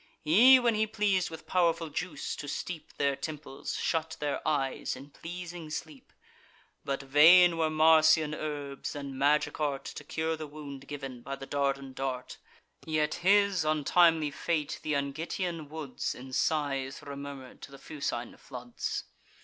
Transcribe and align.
He, 0.23 0.57
when 0.59 0.73
he 0.73 0.87
pleas'd 0.87 1.29
with 1.29 1.45
powerful 1.45 1.89
juice 1.89 2.35
to 2.37 2.47
steep 2.47 2.91
Their 2.97 3.15
temples, 3.15 3.75
shut 3.77 4.17
their 4.19 4.41
eyes 4.47 4.95
in 4.95 5.11
pleasing 5.11 5.69
sleep. 5.69 6.11
But 6.83 7.03
vain 7.03 7.55
were 7.55 7.69
Marsian 7.69 8.33
herbs, 8.33 8.95
and 8.95 9.15
magic 9.15 9.59
art, 9.59 9.85
To 9.85 10.03
cure 10.03 10.35
the 10.35 10.47
wound 10.47 10.87
giv'n 10.87 11.21
by 11.21 11.35
the 11.35 11.45
Dardan 11.45 11.93
dart: 11.93 12.39
Yet 12.83 13.19
his 13.21 13.63
untimely 13.63 14.31
fate 14.31 14.79
th' 14.81 14.87
Angitian 14.87 15.69
woods 15.69 16.15
In 16.15 16.33
sighs 16.33 17.01
remurmur'd 17.01 17.61
to 17.61 17.69
the 17.71 17.77
Fucine 17.77 18.35
floods. 18.39 19.03